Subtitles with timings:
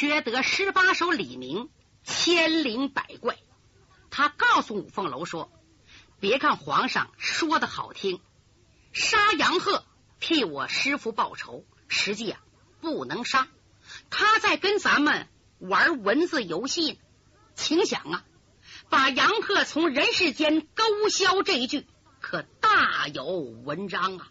[0.00, 1.70] 缺德十八首李明
[2.04, 3.36] 千灵百怪。
[4.10, 5.50] 他告诉五凤楼说
[6.20, 8.20] ：“别看皇上说的好听，
[8.92, 9.84] 杀杨鹤
[10.20, 12.40] 替我师傅报仇，实际啊
[12.80, 13.48] 不能杀。
[14.08, 15.26] 他在跟咱们
[15.58, 16.98] 玩文字游戏呢。
[17.56, 18.24] 请想啊，
[18.88, 21.84] 把杨鹤从人世间勾销这一句，
[22.20, 24.28] 可大有文章啊。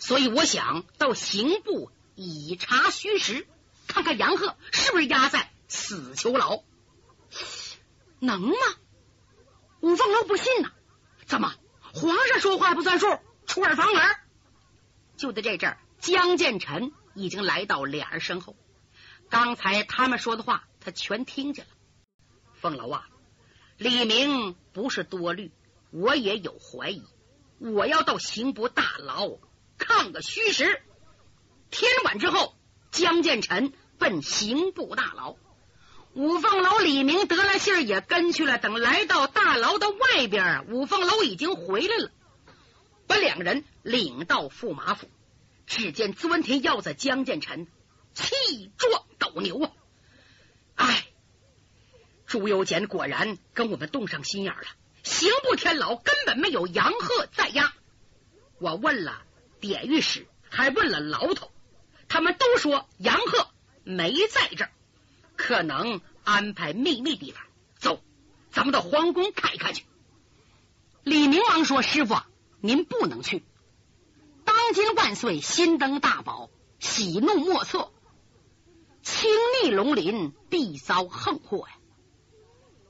[0.00, 3.46] 所以我想到刑部以查虚实，
[3.92, 6.62] 看看杨鹤是不是压在死囚牢。”
[8.18, 8.56] 能吗？
[9.80, 10.70] 五凤楼不信呐？
[11.26, 13.06] 怎么皇上说话不算数？
[13.46, 14.20] 出尔反尔？
[15.16, 18.56] 就在这阵儿，江建臣已经来到俩人身后。
[19.28, 21.70] 刚才他们说的话，他全听见了。
[22.54, 23.08] 凤楼啊，
[23.76, 25.52] 李明不是多虑，
[25.90, 27.04] 我也有怀疑。
[27.58, 29.38] 我要到刑部大牢
[29.78, 30.82] 看个虚实。
[31.70, 32.56] 天晚之后，
[32.90, 35.36] 江建臣奔刑部大牢。
[36.14, 38.58] 五凤楼李明得了信儿也跟去了。
[38.58, 42.10] 等来到大牢的外边，五凤楼已经回来了，
[43.06, 45.08] 把两个人领到驸马府。
[45.66, 47.66] 只见钻天要在江建成，
[48.12, 49.72] 气壮斗牛啊！
[50.74, 51.06] 哎，
[52.26, 54.64] 朱由检果然跟我们动上心眼了。
[55.02, 57.72] 刑部天牢根本没有杨鹤在押。
[58.58, 59.22] 我问了
[59.60, 61.50] 典狱使，还问了牢头，
[62.08, 63.48] 他们都说杨鹤
[63.84, 64.70] 没在这儿。
[65.36, 67.42] 可能安排秘密地方，
[67.78, 68.00] 走，
[68.50, 69.84] 咱们到皇宫看一看去。
[71.02, 72.16] 李明王说：“师傅，
[72.60, 73.42] 您不能去。
[74.44, 77.90] 当今万岁新登大宝，喜怒莫测，
[79.02, 79.30] 轻
[79.62, 81.74] 逆龙鳞必遭横祸呀。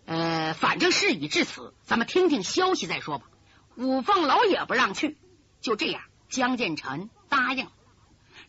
[0.04, 3.26] 呃，反正事已至此，咱们听听消息再说吧。”
[3.74, 5.16] 五凤楼也不让去，
[5.62, 7.66] 就这样，江建成答应。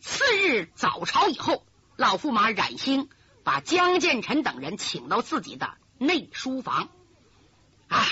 [0.00, 1.64] 次日早朝以后，
[1.96, 3.08] 老驸马冉兴。
[3.44, 6.88] 把江建成等人请到自己的内书房。
[7.88, 8.08] 唉，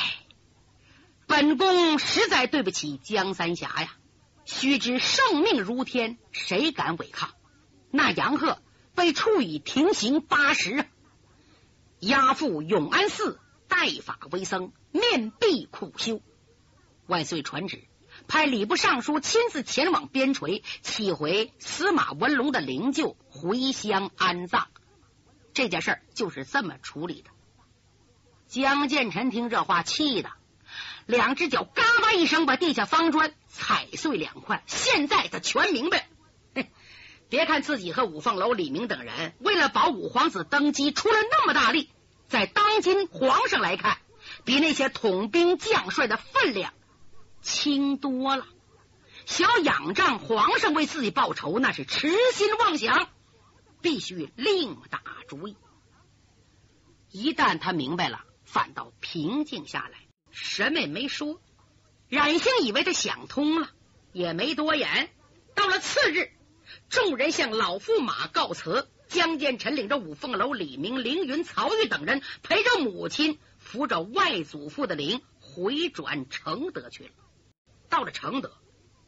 [1.27, 3.97] 本宫实在对不起江三侠呀！
[4.45, 7.31] 须知圣命如天，谁敢违抗？
[7.91, 8.59] 那杨鹤
[8.95, 10.85] 被处以停刑八十！
[12.01, 16.21] 押赴永安寺代法为僧，面壁苦修。
[17.07, 17.85] 万岁传旨，
[18.27, 24.69] 派礼部尚书亲自前往边陲，启回司马文龙的灵柩，回乡安葬。
[25.55, 27.31] 这件事儿就是这么处理的。
[28.49, 30.31] 江建成听这话，气的
[31.07, 34.63] 两只脚嘎巴一声把地下方砖踩碎两块。
[34.67, 36.09] 现在他全明白。
[37.29, 41.89] 别看自己和五凤楼李明等人为了保五皇子登基出了那么大力，
[42.29, 43.97] 在当今皇上来看，
[44.45, 46.75] 比那些统兵将帅的分量
[47.43, 48.47] 轻多了。
[49.27, 53.09] 想仰仗皇上为自己报仇，那是痴心妄想。
[53.81, 55.57] 必须另打主意。
[57.11, 59.99] 一旦他明白了，反倒平静下来，
[60.31, 61.41] 什么也没说。
[62.09, 63.71] 冉兴以为他想通了，
[64.13, 65.11] 也没多言。
[65.55, 66.31] 到了次日，
[66.89, 68.89] 众人向老驸马告辞。
[69.09, 77.11] 江建臣领着五凤楼李明、凌云、曹玉等人，陪着母亲，扶着外祖父的灵，回转承德去了。
[77.93, 78.51] 到了承德，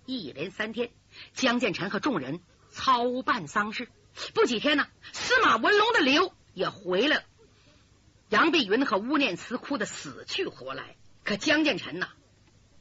[0.05, 0.91] 一连三天，
[1.33, 3.89] 江建成和众人操办丧事。
[4.35, 7.25] 不几天呢，司马文龙的刘也回来了。
[8.29, 12.11] 杨碧云和乌念慈哭得死去活来，可江建成呐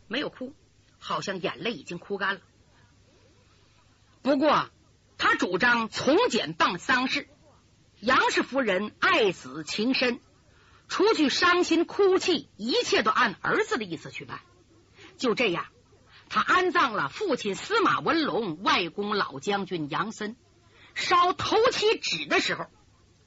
[0.09, 0.53] 没有哭，
[0.99, 2.41] 好像眼泪已经哭干了。
[4.21, 4.69] 不过
[5.17, 7.29] 他主张从简办丧事，
[8.01, 10.19] 杨氏夫人爱子情深，
[10.89, 14.41] 除去伤心哭泣，一切都按儿子的意思去办。
[15.15, 15.67] 就这样，
[16.33, 20.35] 他安葬了父亲司马文龙、外公老将军杨森。
[20.95, 22.65] 烧头七纸的时候，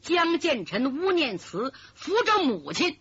[0.00, 2.98] 江建成、乌念慈扶着母亲，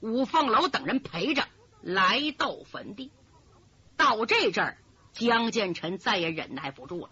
[0.00, 1.46] 五凤楼等人陪着
[1.82, 3.12] 来到坟地。
[3.98, 4.78] 到这阵儿，
[5.12, 7.10] 江建成再也忍耐不住了，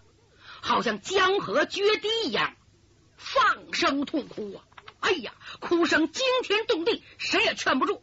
[0.61, 2.55] 好像江河决堤一样，
[3.17, 4.63] 放声痛哭啊！
[4.99, 8.01] 哎呀，哭声惊天动地，谁也劝不住，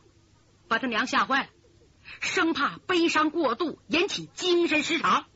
[0.69, 1.49] 把他娘吓坏了，
[2.21, 5.27] 生怕悲伤过度引起精神失常。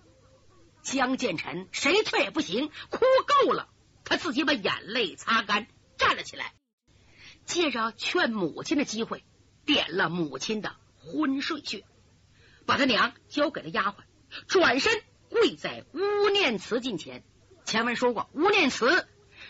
[0.83, 2.99] 江建成谁劝也不行，哭
[3.45, 3.69] 够了，
[4.05, 6.55] 他自己把眼泪擦干，站了起来，
[7.45, 9.25] 借着劝母亲的机会，
[9.65, 11.85] 点了母亲的昏睡穴，
[12.67, 13.95] 把他娘交给了丫鬟，
[14.49, 17.23] 转身跪在乌念慈近前。
[17.65, 19.07] 前文说过，乌念慈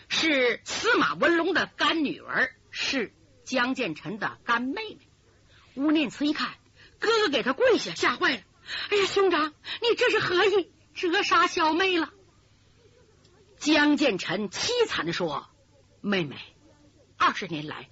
[0.08, 3.14] 是司马文龙的干女儿，是
[3.44, 5.08] 江建成的干妹妹。
[5.76, 6.54] 乌念慈一看
[7.02, 8.42] 哥哥给他跪下，吓坏了。
[8.90, 10.70] 哎呀，兄长，你这是何意？
[10.94, 12.12] 折杀小妹了，
[13.58, 15.48] 江建成凄惨的说
[16.00, 16.36] ：“妹妹，
[17.16, 17.88] 二十年来，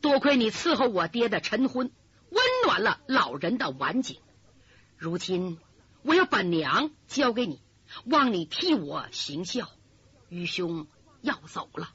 [0.00, 1.90] 多亏你伺候我爹的晨昏，
[2.28, 4.18] 温暖了老人的晚景。
[4.98, 5.58] 如今
[6.02, 7.62] 我要把娘交给你，
[8.04, 9.70] 望你替我行孝。
[10.28, 10.86] 愚兄
[11.22, 11.90] 要走了，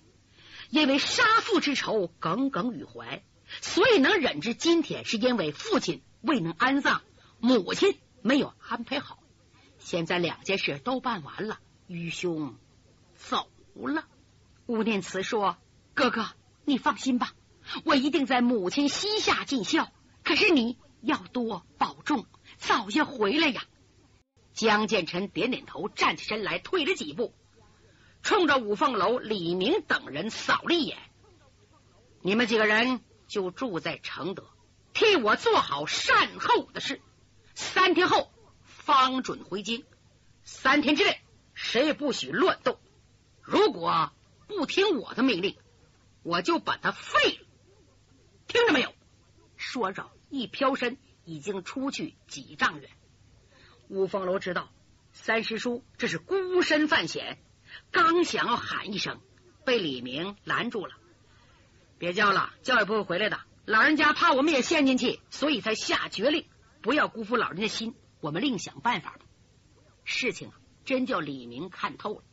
[0.69, 3.23] 因为杀父之仇耿耿于怀，
[3.61, 7.01] 所以能忍至今天，是因为父亲未能安葬，
[7.39, 9.19] 母亲没有安排好。
[9.77, 12.55] 现在两件事都办完了，愚兄
[13.15, 14.05] 走了。
[14.65, 15.57] 吴念慈说
[15.93, 16.27] ：“哥哥，
[16.63, 17.33] 你放心吧，
[17.83, 19.91] 我一定在母亲膝下尽孝。
[20.23, 22.25] 可是你要多保重，
[22.57, 23.63] 早些回来呀。”
[24.53, 27.33] 江建成点点头，站起身来，退了几步，
[28.23, 30.97] 冲着五凤楼李明等人扫了一眼
[32.23, 34.47] ：“你们几个人就住在承德，
[34.95, 36.99] 替我做好善后的事。
[37.53, 38.31] 三天后
[38.63, 39.85] 方准回京。
[40.43, 41.21] 三天之内，
[41.53, 42.79] 谁也不许乱动。
[43.43, 44.11] 如果……”
[44.47, 45.57] 不听我的命令，
[46.21, 47.47] 我就把他废了。
[48.47, 48.93] 听着没有？
[49.57, 52.91] 说着，一飘身，已经出去几丈远。
[53.87, 54.69] 五凤楼知道
[55.13, 57.39] 三师叔这是孤身犯险，
[57.89, 59.19] 刚想要喊一声，
[59.65, 60.93] 被李明拦住了。
[61.97, 63.39] 别叫了，叫也不会回来的。
[63.65, 66.45] 老人家怕我们也陷进去，所以才下绝令，
[66.81, 67.95] 不要辜负老人家心。
[68.19, 69.19] 我们另想办法吧。
[70.03, 70.53] 事情啊，
[70.85, 72.23] 真叫李明看透了。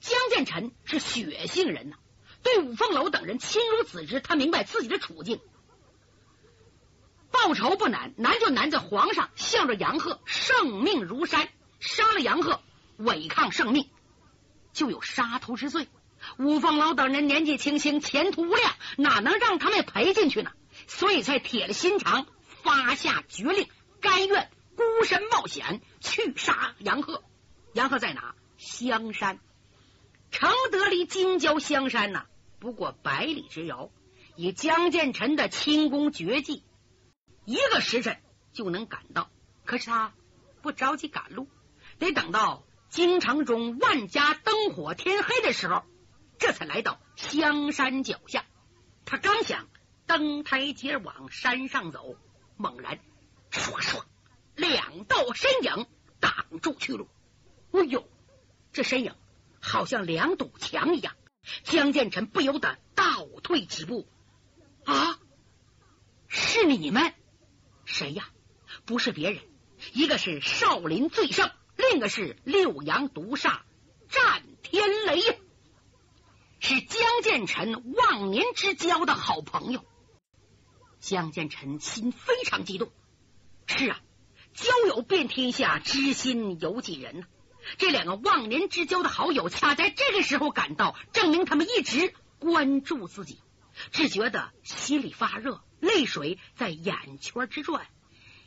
[0.00, 1.96] 江建成是血性人呐，
[2.42, 5.40] 对五凤楼等人亲如子侄，他明白自己的处境，
[7.30, 11.48] 报仇不难，难就难在皇上向着杨鹤圣命如山，
[11.78, 12.60] 杀了杨鹤，
[12.96, 13.88] 违抗圣命，
[14.72, 15.88] 就有杀头之罪。
[16.36, 20.50] 五凤楼等人年纪轻轻，前途无量，哪能让他们赔进去呢？
[20.90, 22.26] 所以才铁了心肠，
[22.62, 23.68] 发下绝令，
[24.00, 27.22] 甘愿孤身冒险去杀杨鹤。
[27.72, 28.34] 杨鹤在哪？
[28.58, 29.38] 香山。
[30.32, 32.26] 承德离京郊香山呢，
[32.58, 33.90] 不过百里之遥。
[34.36, 36.64] 以江建成的轻功绝技，
[37.44, 38.20] 一个时辰
[38.52, 39.30] 就能赶到。
[39.64, 40.12] 可是他
[40.60, 41.48] 不着急赶路，
[41.98, 45.84] 得等到京城中万家灯火天黑的时候，
[46.38, 48.44] 这才来到香山脚下。
[49.04, 49.68] 他刚想
[50.10, 52.16] 登台阶往山上走，
[52.56, 52.98] 猛然
[53.52, 54.02] 唰唰，
[54.56, 55.86] 两道身影
[56.18, 57.06] 挡住去路。
[57.70, 58.04] 哎呦，
[58.72, 59.14] 这身影！
[59.60, 61.14] 好像两堵墙一样，
[61.62, 64.08] 江建成不由得倒退几步。
[64.84, 65.16] 啊，
[66.26, 67.14] 是你们？
[67.84, 68.30] 谁呀？
[68.84, 69.44] 不是别人，
[69.92, 73.60] 一个是少林最圣，另一个是六阳毒煞
[74.08, 75.20] 战天雷，
[76.58, 79.84] 是江建成忘年之交的好朋友。
[81.00, 82.92] 江建成心非常激动。
[83.66, 84.00] 是啊，
[84.54, 87.26] 交友遍天下，知心有几人呢？
[87.78, 93.38] 这两个忘年之交的好友，恰在这个时候赶到，证明他们一直关注自己，
[93.92, 97.86] 只觉得心里发热，泪水在眼圈之转，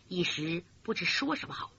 [0.07, 1.71] 一时不知说什么好。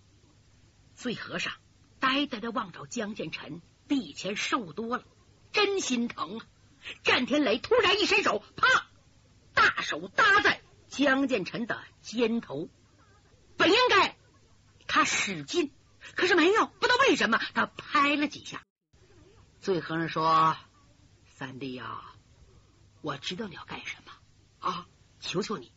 [0.94, 1.52] 醉和尚
[1.98, 5.04] 呆呆的望着江建成，比以前瘦多了，
[5.52, 6.46] 真心疼啊！
[7.02, 8.86] 战天雷突然一伸手，啪，
[9.54, 10.62] 大手搭在
[10.94, 12.68] 江建成的肩头，
[13.56, 14.16] 本应该
[14.86, 15.72] 他使劲。
[16.14, 18.62] 可是没有，不知道为什么，他拍了几下。
[19.58, 20.56] 醉和尚说
[21.26, 22.02] ：“三弟呀，
[23.00, 24.12] 我知道你要干什么
[24.60, 24.86] 啊！
[25.18, 25.72] 求求你，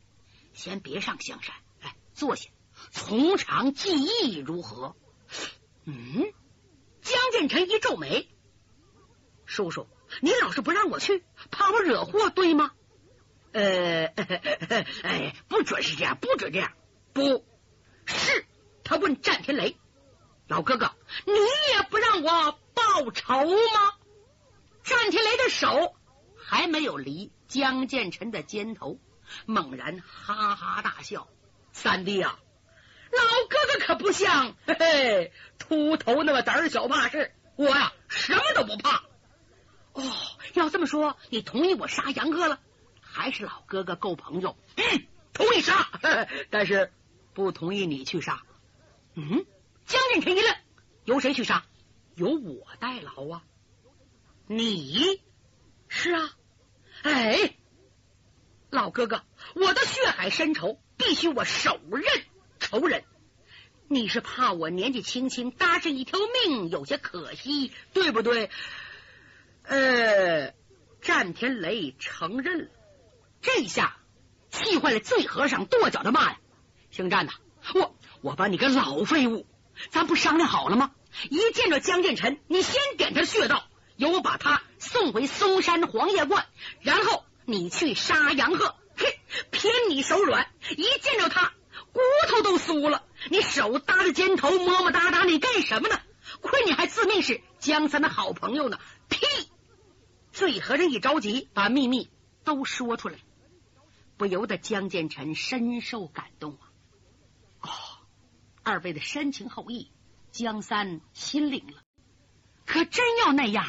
[0.54, 2.52] 先别上香山，来坐下，
[2.92, 4.96] 从长计议如何？”
[5.86, 6.32] 嗯，
[7.02, 8.30] 江建成一皱眉
[9.48, 9.88] ：“叔叔，
[10.22, 12.72] 你老是不让我去，怕我惹祸，对吗？”
[13.58, 14.14] 呃，
[15.04, 16.74] 哎，不准是这样，不准这样，
[17.14, 17.44] 不
[18.06, 18.46] 是。
[18.84, 19.78] 他问战天雷。
[20.48, 20.94] 老哥哥，
[21.26, 23.94] 你也不让我报仇吗？
[24.84, 25.96] 战天雷的手
[26.38, 29.00] 还没有离江建成的肩头，
[29.46, 31.28] 猛然哈哈大笑
[31.74, 32.40] ：“三弟啊，
[33.12, 39.04] 老哥哥可不像嘿嘿秃头那么胆小怕事，我呀什么都不怕。
[39.94, 40.04] 哦，
[40.54, 42.62] 要这么说，你同意我杀杨哥了？
[43.18, 44.56] 还是老哥哥够朋友？
[44.76, 44.84] 嗯，
[45.34, 45.90] 同意杀，
[46.52, 46.94] 但是
[47.34, 48.44] 不同意你去杀。
[49.16, 49.46] 嗯。”
[49.88, 50.56] 江建成一愣，
[51.06, 51.66] 由谁去杀？
[52.16, 53.44] 由我代劳啊！
[54.48, 55.22] 你
[55.88, 56.30] 是啊？
[57.04, 57.56] 哎，
[58.70, 59.24] 老哥哥，
[59.56, 62.04] 我的血海深仇必须我手刃
[62.60, 63.06] 仇人。
[63.88, 68.50] 你是怕我年纪轻轻搭上一条命有些可惜，对不对？
[69.64, 70.54] 呃，
[71.00, 72.70] 战天雷承认了，
[73.48, 73.96] 这下
[74.52, 76.38] 气坏了醉和尚，跺脚的骂呀
[76.92, 77.34] ：“姓战的，
[77.74, 79.48] 我我把你个老废物！”
[79.90, 80.92] 咱不商量好了吗？
[81.30, 83.64] 一见着江建成，你先点他穴道，
[83.96, 86.46] 由我把他送回嵩山黄叶观，
[86.82, 88.76] 然后你去杀杨鹤。
[88.98, 89.18] 嘿，
[89.50, 91.54] 偏你手软，一见着他，
[91.94, 93.06] 骨头都酥了。
[93.30, 95.98] 你手搭着肩头，么么哒哒，你干什么呢？
[96.42, 98.78] 亏你还自命是江三的好朋友呢！
[99.08, 99.26] 屁！
[100.34, 102.10] 醉和尚一着急，把秘密
[102.44, 103.16] 都说出来，
[104.18, 106.72] 不由得江建成深受感动啊！
[107.62, 107.70] 哦，
[108.64, 109.92] 二位的深情厚谊，
[110.32, 111.84] 江三心领了。
[112.66, 113.66] 可真要那样，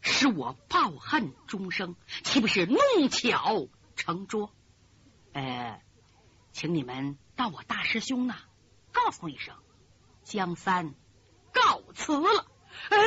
[0.00, 2.78] 使我抱恨终生，岂不是弄
[3.08, 3.68] 巧？
[3.94, 4.52] 成拙，
[5.32, 5.80] 呃，
[6.50, 8.36] 请你们到我大师兄那
[8.90, 9.54] 告诉一声，
[10.24, 10.94] 江三
[11.52, 12.46] 告辞了。
[12.88, 12.98] 哎，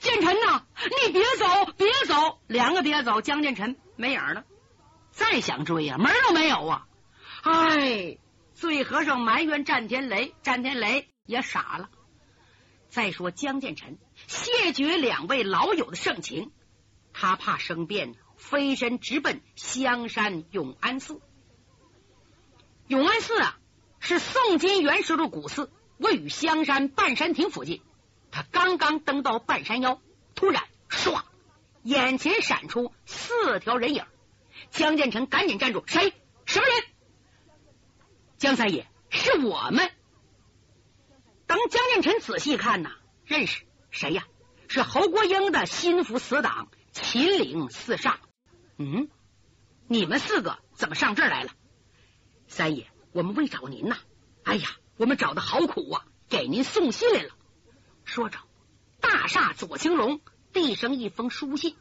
[0.00, 0.66] 建成呐，
[1.06, 4.44] 你别走，别走，两个别走，江建成没影了。
[5.14, 6.86] 再想追呀，门都没有啊！
[7.42, 8.18] 哎，
[8.54, 11.88] 醉和尚埋怨战天雷，战天雷也傻了。
[12.88, 16.52] 再说江建成谢绝两位老友的盛情，
[17.12, 18.14] 他怕生变。
[18.36, 21.20] 飞身直奔香山永安寺。
[22.88, 23.56] 永安寺啊，
[24.00, 27.80] 是宋金元时的古寺，位于香山半山亭附近。
[28.30, 29.98] 他刚刚登到半山腰，
[30.34, 31.22] 突然唰，
[31.84, 34.04] 眼前闪出四条人影。
[34.70, 36.12] 江建成赶紧站住：“谁？
[36.46, 36.84] 什么人？”
[38.38, 39.90] 江三爷，是我们。
[41.46, 42.90] 等江建成仔细看呐，
[43.24, 44.26] 认识谁呀？
[44.68, 46.68] 是侯国英的心腹死党。
[46.92, 48.18] 秦岭四煞，
[48.76, 49.08] 嗯，
[49.88, 51.50] 你们四个怎么上这儿来了？
[52.46, 53.98] 三爷，我们为找您呐。
[54.44, 57.34] 哎呀，我们找的好苦啊，给您送信来了。
[58.04, 58.38] 说着，
[59.00, 60.20] 大煞左青龙
[60.52, 61.76] 递上一封书信。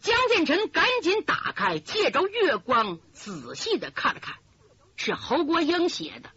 [0.00, 4.36] 江建成赶紧打开，借着月光仔细的看了看，
[4.96, 6.30] 是侯国英写的。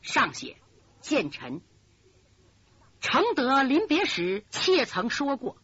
[0.00, 0.56] 上写：
[1.00, 1.60] 建臣，
[3.00, 5.56] 承德临别时，妾曾说过。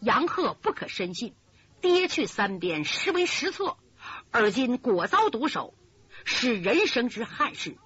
[0.00, 1.34] 杨鹤不可深信，
[1.80, 3.76] 爹去三边，实为实策。
[4.32, 5.74] 而今果遭毒手，
[6.24, 7.76] 是人生之憾事。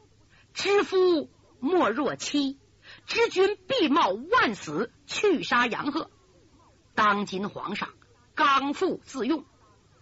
[0.55, 2.59] 知夫莫若妻，
[3.07, 6.11] 知君必冒万死去杀杨鹤。
[6.95, 7.91] 当今皇上
[8.35, 9.45] 刚复自用，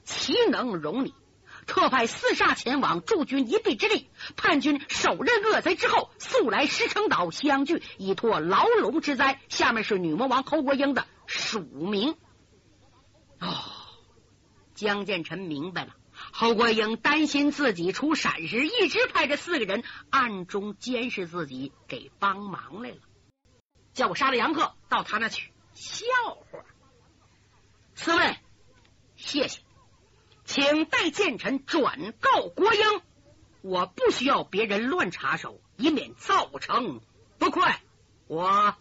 [0.04, 1.14] 岂能容你？
[1.64, 9.40] 特派四煞前往助君一臂之力，叛军首刃恶贼之后，速来石城岛相聚，以脱牢笼之灾。
[9.48, 12.16] 下面是女魔王侯国英的署名。
[13.38, 13.46] 哦，
[14.74, 15.94] 江建成明白了，
[16.32, 22.96] 侯国英担心自己出闪失，一直派这四个人暗中监视自己，给帮忙来了。
[23.94, 25.52] 叫我杀了杨克，到他那去。
[25.74, 26.06] 笑
[26.50, 26.64] 话，
[27.94, 28.37] 四位，
[29.16, 29.61] 谢谢。
[30.44, 32.80] 请代建臣转告国英，
[33.61, 37.00] 我不需要别人乱插手，以免造成
[37.38, 37.80] 不快。
[38.26, 38.76] 我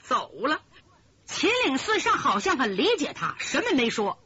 [0.00, 0.62] 走了。
[1.24, 4.18] 秦岭四煞好像很理解他，什么没说。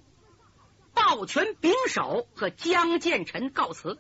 [0.95, 3.99] 抱拳拱手，和江建成告辞。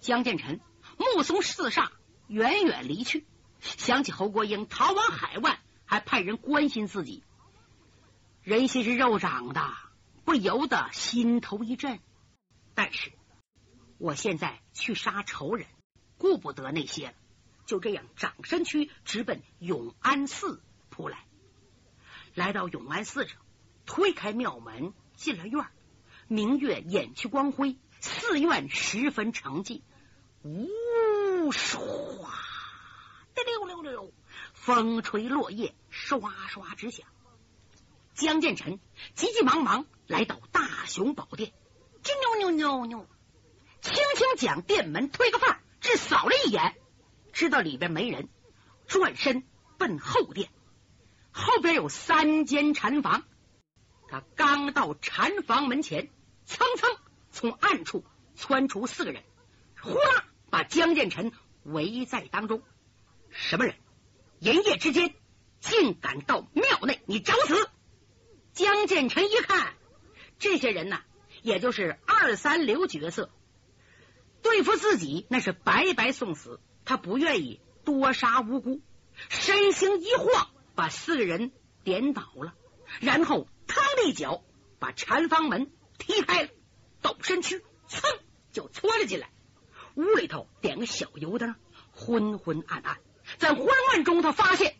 [0.00, 0.60] 江建成
[0.98, 1.88] 目送四煞
[2.28, 3.26] 远远离去，
[3.60, 7.24] 想起侯国英逃往海外，还派人关心自己，
[8.42, 9.74] 人心是肉长的。
[10.24, 11.98] 不由得心头一震，
[12.74, 13.10] 但是
[13.98, 15.66] 我现在去杀仇人，
[16.16, 17.14] 顾不得那些了。
[17.66, 21.26] 就这样，长身躯直奔永安寺扑来。
[22.34, 23.36] 来到永安寺上，
[23.84, 25.66] 推开庙门，进了院
[26.28, 29.82] 明月掩去光辉，寺院十分澄净。
[30.44, 31.80] 呜，唰，
[33.34, 34.12] 滴溜溜溜，
[34.54, 37.08] 风吹落叶，刷刷直响。
[38.14, 38.78] 江建成
[39.14, 41.52] 急急忙忙来到大雄宝殿，
[42.02, 43.06] 吱扭扭扭扭，
[43.80, 46.76] 轻轻将殿门推个缝，只扫了一眼，
[47.32, 48.28] 知道里边没人，
[48.86, 49.44] 转身
[49.78, 50.50] 奔后殿。
[51.30, 53.24] 后边有三间禅房，
[54.08, 56.10] 他刚到禅房门前，
[56.44, 56.90] 蹭蹭
[57.30, 58.04] 从暗处
[58.36, 59.22] 窜出四个人，
[59.80, 62.62] 呼啦把江建成围在当中。
[63.30, 63.74] 什么人？
[64.38, 65.14] 一夜之间
[65.60, 67.00] 竟敢到庙内？
[67.06, 67.70] 你找死！
[68.52, 69.74] 江建成一看，
[70.38, 71.00] 这些人呐，
[71.42, 73.30] 也就是二三流角色，
[74.42, 76.60] 对付自己那是白白送死。
[76.84, 78.80] 他不愿意多杀无辜，
[79.28, 81.52] 身形一晃，把四个人
[81.84, 82.54] 点倒了，
[83.00, 84.42] 然后腾的一脚
[84.80, 86.48] 把禅房门踢开了，
[87.00, 88.02] 抖身躯，噌
[88.52, 89.30] 就窜了进来。
[89.94, 91.54] 屋里头点个小油灯，
[91.92, 92.98] 昏昏暗暗，
[93.38, 94.74] 在昏暗中，他发现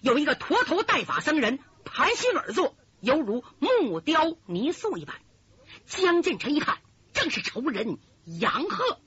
[0.00, 2.76] 有一个驼头戴发僧人盘膝而坐。
[3.00, 5.16] 犹如木雕泥塑一般。
[5.86, 6.78] 江建成一看，
[7.12, 9.00] 正是仇人杨鹤。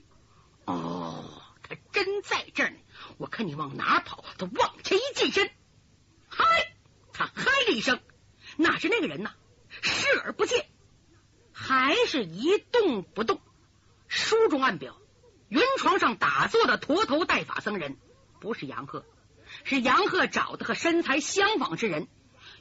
[0.65, 2.77] 哦，他真在这儿呢！
[3.17, 4.23] 我看你往哪跑？
[4.37, 5.49] 他往前一近身，
[6.29, 6.45] 嗨！
[7.11, 7.99] 他嗨了一声，
[8.57, 9.33] 哪知那个人呐，
[9.81, 10.65] 视而不见，
[11.51, 13.41] 还是一动不动。
[14.07, 14.97] 书中暗表，
[15.49, 17.97] 云床上打坐的驼头戴发僧人
[18.39, 19.05] 不是杨鹤，
[19.63, 22.07] 是杨鹤找的和身材相仿之人，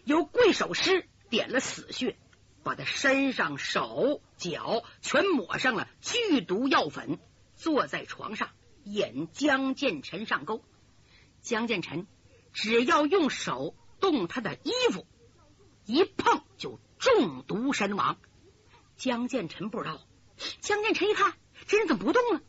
[0.05, 2.19] 由贵手师点了死穴，
[2.62, 7.19] 把他身上、手脚全抹上了剧毒药粉，
[7.57, 8.51] 坐在床上
[8.85, 10.62] 引江建臣上钩。
[11.41, 12.07] 江建臣
[12.53, 15.07] 只要用手动他的衣服，
[15.87, 18.19] 一碰就中毒身亡。
[18.99, 20.07] 江建臣不知道，
[20.61, 21.33] 江建臣一看。
[21.67, 22.43] 这人怎么不动了？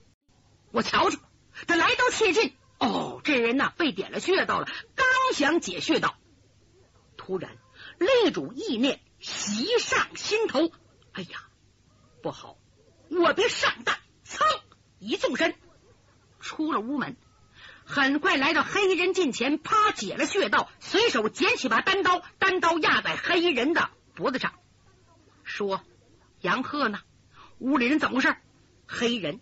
[0.72, 1.20] 我瞧瞧，
[1.68, 4.68] 他来到切近，哦，这人呐被点了穴道了。
[4.94, 6.18] 刚想解穴道，
[7.16, 7.58] 突然
[7.98, 10.72] 泪主意念袭上心头。
[11.14, 11.44] 哎呀，
[12.22, 12.58] 不好，
[13.10, 13.96] 我别上当！
[14.26, 14.44] 噌，
[15.00, 15.56] 一纵身
[16.40, 17.16] 出了屋门，
[17.86, 24.54] 很快来到黑衣人近前，啪解了穴道，随手捡起把单刀，单刀压在黑衣人的脖子上，
[25.44, 25.84] 说
[26.42, 27.02] ：“杨鹤呢？
[27.60, 28.36] 屋里人怎么回事？”
[28.88, 29.40] 黑人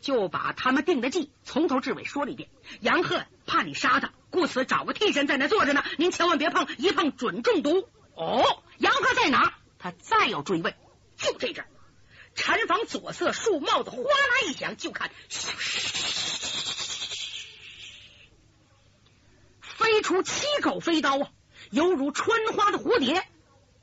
[0.00, 2.48] 就把他们定的计从头至尾说了一遍。
[2.80, 5.84] 杨鹤怕你杀他，故此找个替身在那坐着呢。
[5.96, 7.88] 您千万别碰，一碰准中毒。
[8.14, 9.54] 哦，杨鹤在哪？
[9.78, 10.74] 他再要追问，
[11.16, 11.64] 就这阵，
[12.34, 15.10] 禅房左侧树帽子哗啦一响，就看
[19.60, 21.30] 飞出七口飞刀啊，
[21.70, 23.24] 犹如穿花的蝴蝶，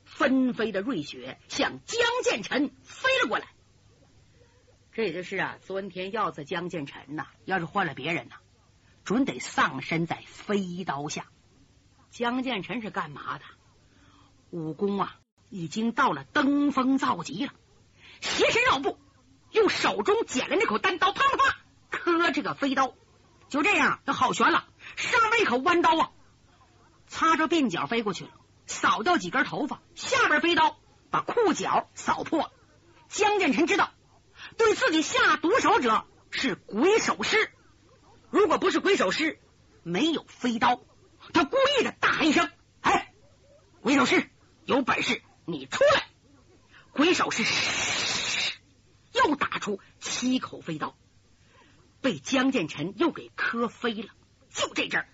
[0.04, 3.48] 纷飞的瑞雪向江建成飞了过来。
[4.92, 8.36] 这也就是啊，钻天要子江建成呐，要是换了别人呐，
[9.06, 11.26] 准得丧身在飞刀下。
[12.10, 13.44] 江建成是干嘛的？
[14.50, 15.16] 武功啊，
[15.48, 17.52] 已经到了登峰造极了。
[18.20, 18.98] 斜身绕步，
[19.52, 21.56] 用手中捡了那口单刀，啪啪啪，
[21.88, 22.94] 磕这个飞刀。
[23.48, 24.66] 就这样，他好悬了。
[24.96, 26.10] 上面一口弯刀啊，
[27.06, 28.30] 擦着鬓角飞过去了，
[28.66, 29.80] 扫掉几根头发。
[29.94, 30.76] 下边飞刀
[31.10, 32.50] 把裤脚扫破。
[33.08, 33.92] 江建成知道。
[34.56, 37.52] 对自己下毒手者是鬼手师，
[38.36, 39.40] 如果不是鬼手师，
[39.82, 40.82] 没有飞刀。
[41.32, 42.50] 他故意的大喊一声
[42.82, 43.14] ：“哎，
[43.80, 44.28] 鬼手师，
[44.66, 46.06] 有本事你出来！”
[46.92, 47.44] 鬼手师
[49.14, 50.98] 又打出七口飞刀，
[52.02, 54.12] 被江建成又给磕飞了。
[54.50, 55.08] 就这阵儿，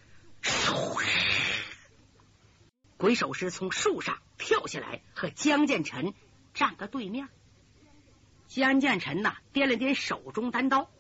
[2.97, 6.13] 鬼手师从树上跳下来，和江建成
[6.55, 7.29] 站个对面。
[8.49, 10.91] 江建成呐，掂了掂手中单刀，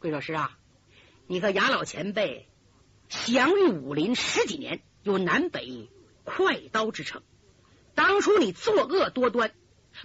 [0.00, 0.58] 鬼手师啊，
[1.28, 2.48] 你和雅老前辈
[3.08, 5.90] 享誉武林十几年，有南北
[6.24, 7.22] 快刀之称。
[7.94, 9.52] 当初你作恶多端，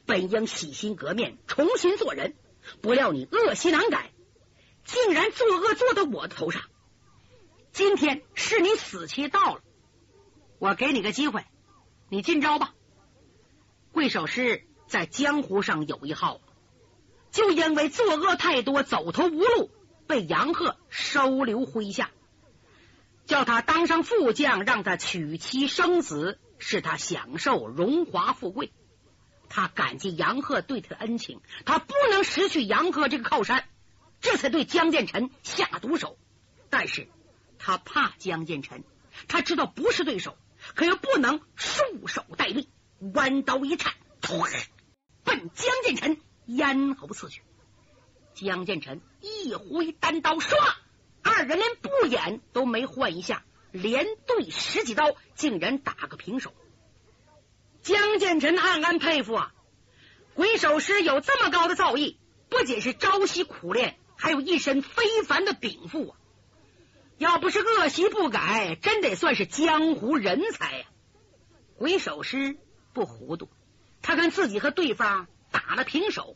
[0.05, 2.35] 本应洗心革面，重新做人，
[2.81, 4.11] 不料你恶习难改，
[4.83, 6.63] 竟然作恶做到我的头上。
[7.71, 9.61] 今天是你死期到了，
[10.59, 11.45] 我给你个机会，
[12.09, 12.73] 你进招吧。
[13.91, 16.41] 贵守师在江湖上有一号。
[17.31, 19.69] 就因为作恶太多，走投无路，
[20.11, 22.11] 被杨鹤收留麾下，
[23.25, 28.73] 叫他当上副将，让他娶妻生子，使他享受荣华富贵。
[29.47, 33.69] 他感激杨鹤对他的恩情，他不能失去杨鹤这个靠山，
[34.19, 36.17] 这才对江建成下毒手。
[36.69, 37.07] 但是
[37.57, 38.83] 他怕江建成，
[39.29, 40.37] 他知道不是对手，
[40.75, 42.67] 可又不能束手待毙，
[43.13, 43.93] 弯刀一颤，
[45.23, 46.17] 奔江建成。
[46.47, 47.43] 咽喉刺去，
[48.33, 50.55] 江建成一挥单刀，唰，
[51.21, 56.53] 二人连步眼都没换一下，连对十几刀，竟然打个平手。
[57.81, 59.53] 江建成暗暗佩服啊，
[60.33, 62.15] 鬼手师有这么高的造诣，
[62.49, 66.17] 不仅是朝夕苦练，还有一身非凡的禀赋啊！
[67.17, 70.85] 要不是恶习不改，真得算是江湖人才呀。
[71.77, 72.57] 鬼手师
[72.93, 73.49] 不糊涂，
[74.01, 76.35] 他跟自己和对方打了平手。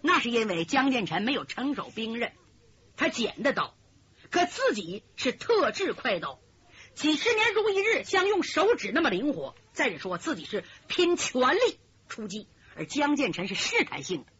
[0.00, 2.32] 那是因为江建成没有成手兵刃，
[2.96, 3.74] 他捡的刀，
[4.30, 6.40] 可自己是特制快刀，
[6.94, 9.54] 几十年如一日，像用手指那么灵活。
[9.72, 11.78] 再者说，自己是拼全力
[12.08, 14.32] 出击，而江建成是试探性的，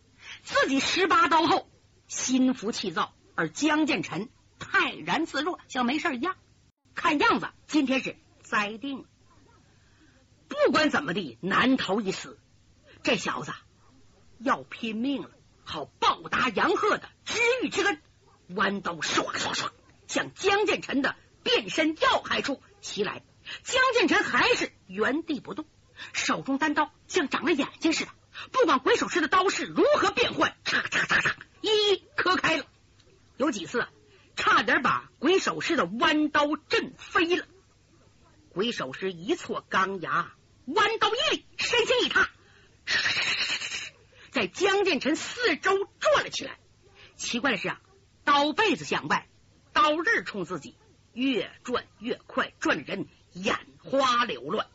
[0.45, 1.69] 自己十八刀后
[2.09, 6.37] 心浮气躁，而江建成泰然自若，像没事一样。
[6.95, 9.05] 看样子今天是栽定了，
[10.49, 12.39] 不管怎么地，难逃一死。
[13.03, 13.53] 这小子
[14.39, 15.31] 要拼命了。
[15.67, 18.01] 好报答杨鹤的知遇之恩，
[18.49, 19.71] 弯刀唰唰唰
[20.07, 23.25] 向江建成的变身要害处袭来。
[23.65, 25.67] 江建成还是原地不动，
[26.13, 28.11] 手中单刀像长了眼睛似的，
[28.53, 32.65] 不管鬼手师的刀势如何变换，嚓嚓嚓嚓，一一磕开了。
[33.37, 33.87] 有几次
[34.37, 37.45] 差点把鬼手师的弯刀震飞了。
[38.51, 40.33] 鬼手师一错钢牙，
[40.67, 42.31] 弯刀一立，身形一踏，
[44.37, 46.59] 在江建成四周转了起来。
[47.17, 47.81] 奇怪的是啊，
[48.23, 49.27] 刀背子向外，
[49.73, 50.77] 刀刃冲自己，
[51.15, 54.67] 越转越快，转的人眼花缭乱。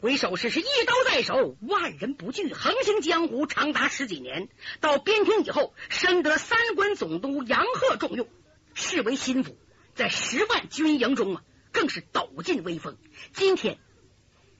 [0.00, 4.48] 鬼手师是一刀在手，万人不惧，横行江湖长达十几年。
[4.80, 8.28] 到边庭以后，深得三关总督杨鹤重用，
[8.72, 9.58] 视为心腹，
[9.96, 12.96] 在十万军营中啊，更是抖尽威风。
[13.32, 13.80] 今天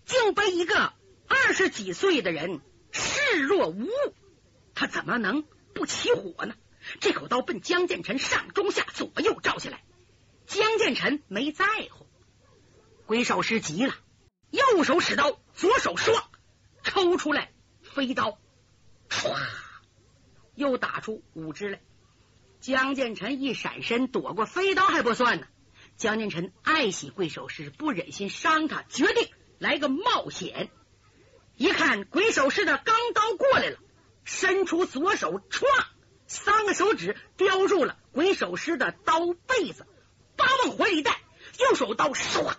[0.05, 0.93] 竟被一个
[1.29, 2.61] 二十几岁的人
[3.41, 3.91] 若无物，
[4.75, 6.55] 他怎么能不起火呢？
[7.01, 9.83] 这口刀奔江建成上中下左右照下来，
[10.47, 12.07] 江建成没在乎，
[13.07, 13.95] 鬼手师急了。
[14.51, 16.23] 右手使刀，左手唰
[16.83, 18.39] 抽出来飞刀，
[19.11, 19.37] 唰
[20.55, 21.81] 又打出五支来。
[22.61, 25.47] 江建成一闪身躲过飞刀还不算呢，
[25.97, 30.71] 江建成爱惜鬼手师，不忍心伤他，决定来个冒险。
[31.59, 33.79] 一看鬼手师的钢刀过来了，
[34.23, 35.67] 伸出左手，唰
[36.29, 39.85] 三个手指叼住了鬼手师的刀背子，
[40.37, 41.21] 把往怀里带，
[41.59, 42.55] 右手刀唰。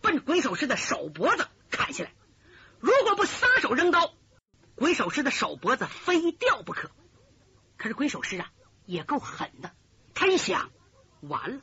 [0.00, 2.14] 奔鬼手师的手脖子砍下来，
[2.78, 4.14] 如果不撒手扔刀，
[4.76, 6.92] 鬼手师的手脖子非掉不可。
[7.76, 8.52] 可是鬼手师啊，
[8.86, 9.72] 也够狠的。
[10.14, 10.70] 他一想，
[11.22, 11.60] 完了，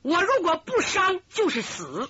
[0.00, 2.08] 我如果不伤就是死。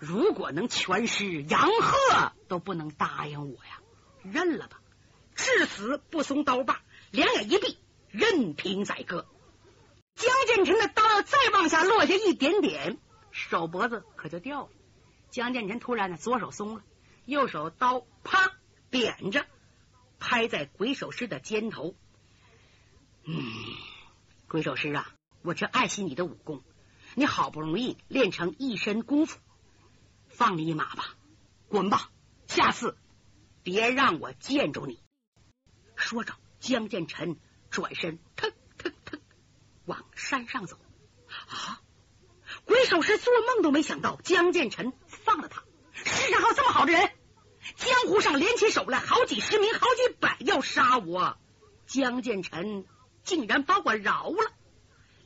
[0.00, 3.80] 如果能全尸，杨鹤都不能答应我呀。
[4.22, 4.80] 认了吧，
[5.34, 7.78] 至死不松刀把，两眼一闭，
[8.10, 9.26] 任凭宰割。
[10.14, 12.98] 江建成的刀再往下落下一点点。
[13.30, 14.68] 手脖子可就掉了。
[15.30, 16.82] 江建成突然呢，左手松了，
[17.26, 18.52] 右手刀啪
[18.88, 19.44] 扁着，
[20.18, 21.94] 拍在鬼手师的肩头。
[23.24, 23.36] 嗯，
[24.48, 26.62] 鬼手师啊，我这爱惜你的武功，
[27.14, 29.38] 你好不容易练成一身功夫，
[30.40, 31.04] 放你一马吧，
[31.68, 32.10] 滚吧，
[32.48, 32.96] 下次
[33.62, 34.98] 别让我见着你。
[35.96, 37.36] 说着，江建成
[37.68, 39.20] 转身，腾腾腾
[39.84, 40.78] 往山上走。
[41.28, 41.82] 啊！
[42.64, 47.12] 鬼手师做梦都没想到江建成放了他，世上还有这么好的人！
[47.76, 51.36] 江湖上联起手来，好几十名、好几百要杀我，
[51.86, 52.86] 江建成
[53.24, 54.52] 竟然把我饶了，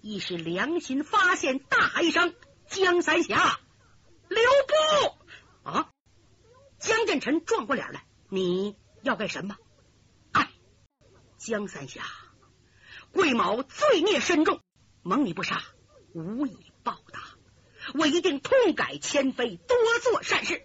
[0.00, 2.34] 一时良心发现，大喊一声
[2.66, 3.60] ：“江三侠，
[4.34, 5.16] 留步！”
[5.70, 5.90] 啊！
[6.78, 9.56] 江建成转过脸来：“你要干什么？”
[10.32, 10.50] 哎，
[11.38, 12.04] 江三侠，
[13.12, 14.60] 桂某罪孽深重，
[15.02, 15.62] 蒙你不杀，
[16.12, 17.20] 无以报答。
[17.94, 20.62] 我一定痛改前非，多做善事。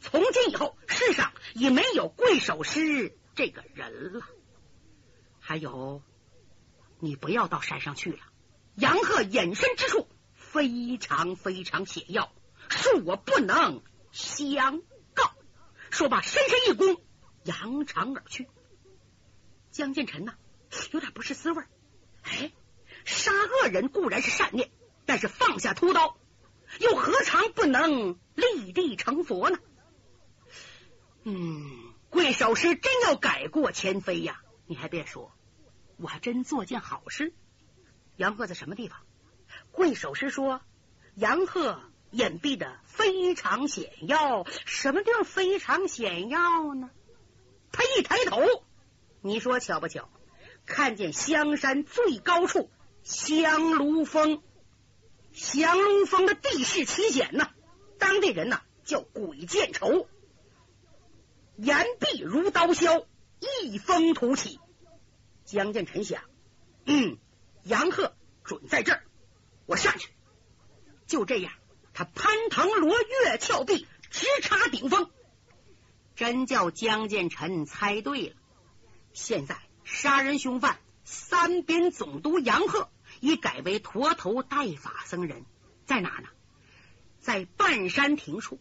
[0.00, 4.26] 从今以后，世上已没有贵守师这个人了。
[5.40, 6.02] 还有，
[7.00, 8.18] 你不要到山上去了。
[8.76, 12.32] 杨鹤隐身之处非常非常险要，
[12.74, 13.82] 恕我不能
[14.12, 14.82] 相
[15.14, 15.32] 告。
[15.90, 17.00] 说罢，深深一躬，
[17.44, 18.48] 扬长而去。
[19.70, 20.34] 江建成呢，
[20.92, 21.62] 有点不是滋味。
[22.22, 22.52] 哎，
[23.04, 24.70] 杀恶人固然是善念，
[25.06, 26.16] 但是放下屠刀。
[26.80, 29.58] 又何尝不能立地成佛呢？
[31.22, 34.42] 嗯，贵守师真要改过前非呀！
[34.66, 35.32] 你还别说，
[35.96, 37.32] 我还真做件好事。
[38.16, 39.00] 杨鹤在什么地方？
[39.70, 40.60] 贵守师说，
[41.14, 41.80] 杨鹤
[42.14, 44.44] 隐蔽的非常险要。
[44.64, 46.90] 什么叫非常险要呢？
[47.72, 48.40] 他一抬头，
[49.20, 50.08] 你说巧不巧？
[50.66, 52.70] 看见香山最高处
[53.02, 54.42] 香炉峰。
[55.32, 57.50] 降龙峰的地势奇险呐，
[57.98, 60.06] 当地人呐叫鬼见愁，
[61.56, 63.06] 岩壁如刀削，
[63.64, 64.60] 一峰突起。
[65.44, 66.22] 江建成想，
[66.86, 67.18] 嗯，
[67.64, 69.02] 杨鹤准在这儿，
[69.66, 70.08] 我上去。
[71.08, 71.52] 就这样，
[71.94, 75.10] 他攀藤罗越峭壁，直插顶峰。
[76.16, 78.36] 真叫江建成猜对了。
[79.12, 82.90] 现在杀人凶犯三边总督杨鹤。
[83.20, 85.46] 已改为驼头带法僧人，
[85.86, 86.28] 在哪呢？
[87.20, 88.58] 在半山亭处。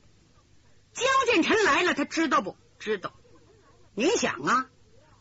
[0.93, 3.13] 江建成来了，他知道不知道？
[3.93, 4.69] 您想啊，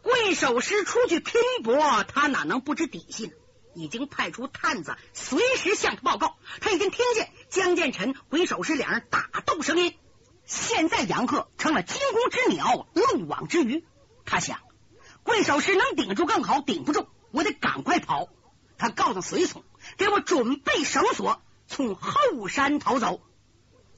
[0.02, 3.32] 贵守师出去拼搏，他哪能不知底细呢？
[3.74, 6.36] 已经派出探子，随时向他报告。
[6.60, 9.94] 他已经听见江建成、鬼守师两人打斗声音。
[10.46, 13.84] 现在杨鹤成了惊弓之鸟，漏网之鱼。
[14.24, 14.60] 他想，
[15.22, 18.30] 贵守师能顶住更好，顶不住，我得赶快跑。
[18.78, 19.64] 他告诉随从，
[19.98, 23.20] 给我准备绳索，从后山逃走。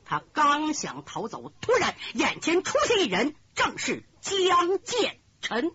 [0.05, 5.71] 他刚想逃走，突然眼前出现一人，正是江建成。